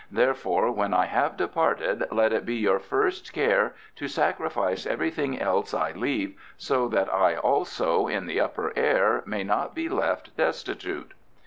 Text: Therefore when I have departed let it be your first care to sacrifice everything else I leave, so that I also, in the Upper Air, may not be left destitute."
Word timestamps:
Therefore 0.09 0.71
when 0.71 0.95
I 0.95 1.05
have 1.05 1.37
departed 1.37 2.05
let 2.11 2.33
it 2.33 2.43
be 2.43 2.55
your 2.55 2.79
first 2.79 3.33
care 3.33 3.75
to 3.97 4.07
sacrifice 4.07 4.87
everything 4.87 5.39
else 5.39 5.75
I 5.75 5.91
leave, 5.91 6.35
so 6.57 6.87
that 6.87 7.13
I 7.13 7.35
also, 7.37 8.07
in 8.07 8.25
the 8.25 8.39
Upper 8.39 8.73
Air, 8.75 9.21
may 9.27 9.43
not 9.43 9.75
be 9.75 9.89
left 9.89 10.35
destitute." 10.35 11.13